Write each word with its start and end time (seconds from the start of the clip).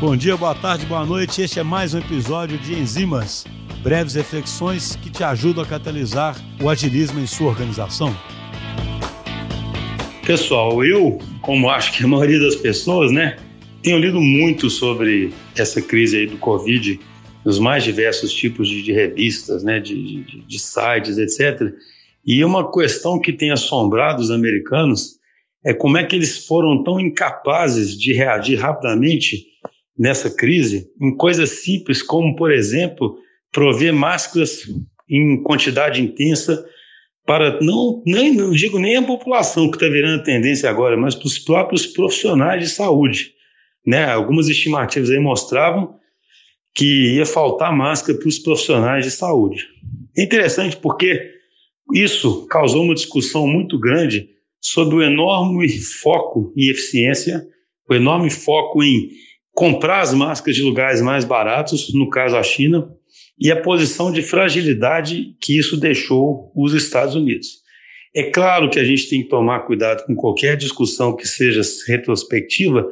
Bom 0.00 0.16
dia, 0.16 0.36
boa 0.36 0.54
tarde, 0.54 0.84
boa 0.86 1.06
noite. 1.06 1.40
Este 1.40 1.60
é 1.60 1.62
mais 1.62 1.94
um 1.94 1.98
episódio 1.98 2.58
de 2.58 2.74
Enzimas, 2.74 3.46
breves 3.80 4.14
reflexões 4.14 4.96
que 4.96 5.08
te 5.08 5.22
ajudam 5.22 5.62
a 5.62 5.66
catalisar 5.66 6.36
o 6.60 6.68
agilismo 6.68 7.20
em 7.20 7.26
sua 7.26 7.48
organização. 7.48 8.14
Pessoal, 10.26 10.84
eu, 10.84 11.18
como 11.40 11.70
acho 11.70 11.92
que 11.92 12.04
a 12.04 12.08
maioria 12.08 12.40
das 12.40 12.56
pessoas, 12.56 13.12
né, 13.12 13.36
tenho 13.82 13.98
lido 13.98 14.20
muito 14.20 14.68
sobre 14.68 15.32
essa 15.56 15.80
crise 15.80 16.18
aí 16.18 16.26
do 16.26 16.38
Covid, 16.38 16.98
nos 17.44 17.60
mais 17.60 17.84
diversos 17.84 18.34
tipos 18.34 18.68
de, 18.68 18.82
de 18.82 18.92
revistas, 18.92 19.62
né, 19.62 19.78
de, 19.78 20.24
de, 20.24 20.40
de 20.40 20.58
sites, 20.58 21.18
etc. 21.18 21.72
E 22.26 22.44
uma 22.44 22.70
questão 22.70 23.20
que 23.20 23.32
tem 23.32 23.52
assombrado 23.52 24.20
os 24.20 24.30
americanos 24.30 25.20
é 25.64 25.72
como 25.72 25.96
é 25.96 26.04
que 26.04 26.16
eles 26.16 26.46
foram 26.46 26.82
tão 26.82 26.98
incapazes 26.98 27.96
de 27.98 28.12
reagir 28.12 28.58
rapidamente 28.58 29.53
nessa 29.98 30.30
crise 30.30 30.88
em 31.00 31.16
coisas 31.16 31.50
simples 31.62 32.02
como, 32.02 32.34
por 32.36 32.52
exemplo, 32.52 33.16
prover 33.52 33.92
máscaras 33.92 34.62
em 35.08 35.42
quantidade 35.42 36.02
intensa 36.02 36.64
para 37.26 37.58
não, 37.60 38.02
nem, 38.04 38.34
não 38.34 38.50
digo 38.50 38.78
nem 38.78 38.96
a 38.96 39.02
população 39.02 39.70
que 39.70 39.76
está 39.76 39.88
virando 39.88 40.24
tendência 40.24 40.68
agora, 40.68 40.96
mas 40.96 41.14
para 41.14 41.26
os 41.26 41.38
próprios 41.38 41.86
profissionais 41.86 42.62
de 42.62 42.68
saúde. 42.68 43.32
Né? 43.86 44.04
Algumas 44.04 44.48
estimativas 44.48 45.10
aí 45.10 45.18
mostravam 45.18 45.94
que 46.74 47.14
ia 47.16 47.24
faltar 47.24 47.74
máscara 47.74 48.18
para 48.18 48.28
os 48.28 48.38
profissionais 48.38 49.04
de 49.04 49.10
saúde. 49.10 49.66
É 50.16 50.22
interessante 50.22 50.76
porque 50.76 51.30
isso 51.92 52.46
causou 52.46 52.82
uma 52.82 52.94
discussão 52.94 53.46
muito 53.46 53.78
grande 53.78 54.28
sobre 54.60 54.96
o 54.96 55.02
enorme 55.02 55.68
foco 55.68 56.52
em 56.56 56.68
eficiência, 56.68 57.46
o 57.88 57.94
enorme 57.94 58.30
foco 58.30 58.82
em 58.82 59.08
comprar 59.54 60.00
as 60.00 60.12
máscaras 60.12 60.56
de 60.56 60.62
lugares 60.62 61.00
mais 61.00 61.24
baratos, 61.24 61.94
no 61.94 62.10
caso 62.10 62.36
a 62.36 62.42
China, 62.42 62.90
e 63.38 63.50
a 63.50 63.60
posição 63.60 64.12
de 64.12 64.22
fragilidade 64.22 65.34
que 65.40 65.56
isso 65.56 65.76
deixou 65.76 66.52
os 66.54 66.74
Estados 66.74 67.14
Unidos. 67.14 67.62
É 68.14 68.30
claro 68.30 68.70
que 68.70 68.78
a 68.78 68.84
gente 68.84 69.08
tem 69.08 69.22
que 69.22 69.28
tomar 69.28 69.60
cuidado 69.60 70.04
com 70.06 70.14
qualquer 70.14 70.56
discussão 70.56 71.16
que 71.16 71.26
seja 71.26 71.62
retrospectiva, 71.88 72.86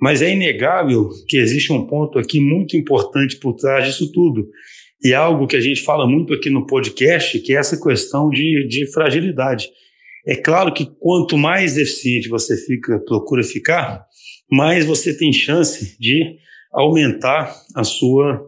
mas 0.00 0.22
é 0.22 0.32
inegável 0.32 1.08
que 1.28 1.36
existe 1.36 1.72
um 1.72 1.86
ponto 1.86 2.18
aqui 2.18 2.40
muito 2.40 2.76
importante 2.76 3.36
por 3.36 3.54
trás 3.54 3.86
disso 3.86 4.10
tudo. 4.12 4.48
E 5.02 5.12
é 5.12 5.14
algo 5.14 5.46
que 5.46 5.56
a 5.56 5.60
gente 5.60 5.82
fala 5.82 6.06
muito 6.06 6.34
aqui 6.34 6.50
no 6.50 6.66
podcast, 6.66 7.38
que 7.40 7.52
é 7.52 7.58
essa 7.58 7.80
questão 7.80 8.28
de, 8.28 8.66
de 8.68 8.90
fragilidade. 8.92 9.68
É 10.26 10.34
claro 10.34 10.72
que 10.74 10.86
quanto 10.98 11.38
mais 11.38 11.76
eficiente 11.76 12.28
você 12.28 12.56
fica, 12.56 12.98
procura 12.98 13.44
ficar, 13.44 14.04
mais 14.50 14.84
você 14.84 15.16
tem 15.16 15.32
chance 15.32 15.96
de 16.00 16.36
aumentar 16.72 17.54
a 17.74 17.84
sua 17.84 18.44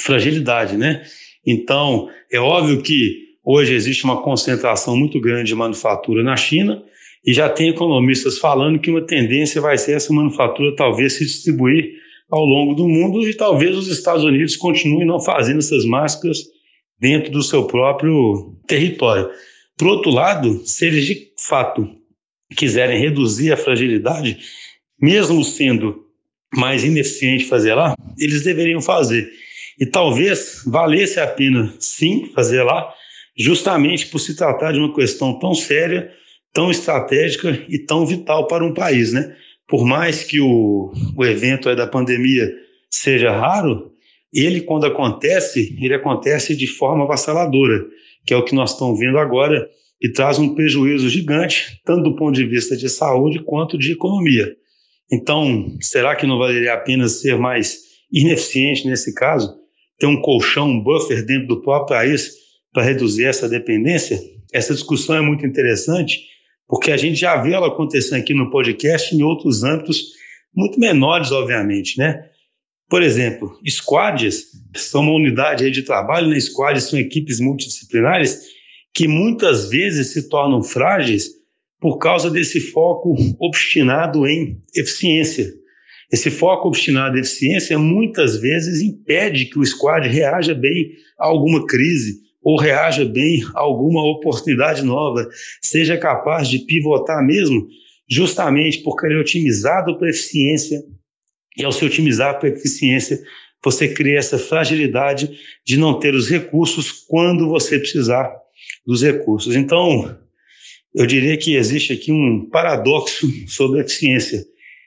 fragilidade, 0.00 0.76
né? 0.76 1.02
Então, 1.44 2.08
é 2.32 2.38
óbvio 2.38 2.82
que 2.82 3.28
hoje 3.44 3.74
existe 3.74 4.04
uma 4.04 4.22
concentração 4.22 4.96
muito 4.96 5.20
grande 5.20 5.48
de 5.48 5.54
manufatura 5.54 6.22
na 6.22 6.36
China 6.36 6.82
e 7.26 7.32
já 7.32 7.48
tem 7.48 7.70
economistas 7.70 8.38
falando 8.38 8.78
que 8.78 8.90
uma 8.90 9.04
tendência 9.04 9.60
vai 9.60 9.76
ser 9.76 9.92
essa 9.92 10.12
manufatura 10.12 10.76
talvez 10.76 11.14
se 11.14 11.24
distribuir 11.24 11.94
ao 12.30 12.44
longo 12.44 12.74
do 12.74 12.86
mundo 12.86 13.26
e 13.26 13.34
talvez 13.34 13.76
os 13.76 13.88
Estados 13.88 14.22
Unidos 14.22 14.56
continuem 14.56 15.06
não 15.06 15.18
fazendo 15.18 15.58
essas 15.58 15.84
máscaras 15.84 16.44
dentro 17.00 17.32
do 17.32 17.42
seu 17.42 17.66
próprio 17.66 18.54
território. 18.66 19.30
Por 19.78 19.86
outro 19.86 20.10
lado, 20.10 20.66
se 20.66 20.86
eles 20.86 21.06
de 21.06 21.30
fato 21.38 21.88
quiserem 22.56 23.00
reduzir 23.00 23.52
a 23.52 23.56
fragilidade, 23.56 24.38
mesmo 25.00 25.44
sendo 25.44 26.04
mais 26.52 26.82
ineficiente 26.82 27.44
fazer 27.44 27.74
lá, 27.74 27.94
eles 28.18 28.42
deveriam 28.42 28.82
fazer. 28.82 29.30
E 29.78 29.86
talvez 29.86 30.62
valesse 30.66 31.20
a 31.20 31.26
pena, 31.26 31.72
sim, 31.78 32.30
fazer 32.34 32.62
lá, 32.64 32.92
justamente 33.36 34.06
por 34.06 34.18
se 34.18 34.34
tratar 34.34 34.72
de 34.72 34.80
uma 34.80 34.92
questão 34.92 35.38
tão 35.38 35.54
séria, 35.54 36.12
tão 36.52 36.70
estratégica 36.70 37.64
e 37.68 37.78
tão 37.78 38.04
vital 38.04 38.48
para 38.48 38.64
um 38.64 38.74
país, 38.74 39.12
né? 39.12 39.36
Por 39.68 39.86
mais 39.86 40.24
que 40.24 40.40
o, 40.40 40.92
o 41.16 41.24
evento 41.24 41.72
da 41.76 41.86
pandemia 41.86 42.50
seja 42.90 43.30
raro, 43.30 43.92
ele, 44.32 44.62
quando 44.62 44.86
acontece, 44.86 45.76
ele 45.80 45.94
acontece 45.94 46.56
de 46.56 46.66
forma 46.66 47.04
avassaladora, 47.04 47.86
que 48.26 48.34
é 48.34 48.36
o 48.36 48.44
que 48.44 48.54
nós 48.54 48.72
estamos 48.72 48.98
vendo 48.98 49.18
agora, 49.18 49.68
e 50.00 50.10
traz 50.12 50.38
um 50.38 50.54
prejuízo 50.54 51.08
gigante, 51.08 51.80
tanto 51.84 52.04
do 52.04 52.16
ponto 52.16 52.34
de 52.34 52.44
vista 52.44 52.76
de 52.76 52.88
saúde 52.88 53.42
quanto 53.42 53.76
de 53.76 53.92
economia. 53.92 54.54
Então, 55.10 55.76
será 55.80 56.14
que 56.14 56.26
não 56.26 56.38
valeria 56.38 56.74
a 56.74 56.78
pena 56.78 57.08
ser 57.08 57.36
mais 57.38 57.78
ineficiente 58.12 58.86
nesse 58.86 59.14
caso? 59.14 59.54
Ter 59.98 60.06
um 60.06 60.20
colchão, 60.20 60.68
um 60.68 60.82
buffer 60.82 61.24
dentro 61.24 61.48
do 61.48 61.62
próprio 61.62 61.96
país 61.96 62.30
para 62.72 62.84
reduzir 62.84 63.24
essa 63.24 63.48
dependência? 63.48 64.20
Essa 64.52 64.74
discussão 64.74 65.16
é 65.16 65.20
muito 65.20 65.44
interessante, 65.44 66.20
porque 66.66 66.92
a 66.92 66.96
gente 66.96 67.16
já 67.16 67.36
vê 67.42 67.52
ela 67.52 67.68
acontecendo 67.68 68.20
aqui 68.20 68.34
no 68.34 68.50
podcast 68.50 69.14
em 69.14 69.22
outros 69.22 69.64
âmbitos 69.64 70.18
muito 70.54 70.78
menores, 70.78 71.32
obviamente, 71.32 71.98
né? 71.98 72.24
Por 72.88 73.02
exemplo, 73.02 73.58
squads 73.68 74.46
são 74.74 75.02
uma 75.02 75.12
unidade 75.12 75.70
de 75.70 75.82
trabalho, 75.82 76.28
né? 76.28 76.40
Squads 76.40 76.84
são 76.84 76.98
equipes 76.98 77.38
multidisciplinares 77.38 78.40
que 78.94 79.06
muitas 79.06 79.68
vezes 79.68 80.12
se 80.12 80.28
tornam 80.28 80.62
frágeis 80.62 81.28
por 81.78 81.98
causa 81.98 82.30
desse 82.30 82.60
foco 82.60 83.14
obstinado 83.38 84.26
em 84.26 84.60
eficiência. 84.74 85.52
Esse 86.10 86.30
foco 86.30 86.68
obstinado 86.68 87.18
em 87.18 87.20
eficiência 87.20 87.78
muitas 87.78 88.40
vezes 88.40 88.80
impede 88.80 89.44
que 89.44 89.58
o 89.58 89.64
squad 89.64 90.08
reaja 90.08 90.54
bem 90.54 90.92
a 91.20 91.26
alguma 91.26 91.66
crise 91.66 92.20
ou 92.42 92.58
reaja 92.58 93.04
bem 93.04 93.42
a 93.54 93.60
alguma 93.60 94.02
oportunidade 94.02 94.82
nova, 94.82 95.28
seja 95.60 95.98
capaz 95.98 96.48
de 96.48 96.60
pivotar 96.60 97.22
mesmo, 97.26 97.68
justamente 98.08 98.78
porque 98.78 99.06
ele 99.06 99.16
é 99.16 99.20
otimizado 99.20 99.98
para 99.98 100.08
eficiência 100.08 100.80
e 101.58 101.64
ao 101.64 101.72
se 101.72 101.84
otimizar 101.84 102.38
para 102.38 102.48
eficiência, 102.48 103.20
você 103.62 103.88
cria 103.88 104.18
essa 104.18 104.38
fragilidade 104.38 105.30
de 105.66 105.76
não 105.76 105.98
ter 105.98 106.14
os 106.14 106.28
recursos 106.28 106.92
quando 106.92 107.48
você 107.48 107.78
precisar 107.78 108.30
dos 108.86 109.02
recursos. 109.02 109.56
Então, 109.56 110.16
eu 110.94 111.06
diria 111.06 111.36
que 111.36 111.56
existe 111.56 111.92
aqui 111.92 112.12
um 112.12 112.48
paradoxo 112.50 113.28
sobre 113.48 113.80
a 113.80 113.84
eficiência. 113.84 114.44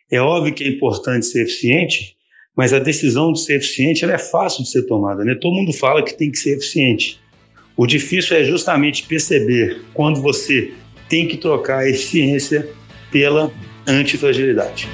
É 0.10 0.20
óbvio 0.20 0.54
que 0.54 0.64
é 0.64 0.68
importante 0.68 1.26
ser 1.26 1.44
eficiente, 1.44 2.16
mas 2.56 2.74
a 2.74 2.80
decisão 2.80 3.32
de 3.32 3.42
ser 3.42 3.58
eficiente 3.58 4.04
é 4.06 4.18
fácil 4.18 4.64
de 4.64 4.70
ser 4.70 4.84
tomada. 4.84 5.24
Né? 5.24 5.36
Todo 5.36 5.56
mundo 5.56 5.74
fala 5.74 6.04
que 6.04 6.18
tem 6.18 6.32
que 6.32 6.38
ser 6.38 6.58
eficiente. 6.58 7.20
O 7.78 7.86
difícil 7.86 8.36
é 8.36 8.44
justamente 8.44 9.04
perceber 9.04 9.82
quando 9.94 10.22
você 10.22 10.72
tem 11.08 11.28
que 11.28 11.38
trocar 11.38 11.80
a 11.80 11.90
eficiência 11.90 12.70
pela 13.12 13.52
antifragilidade. 13.88 14.88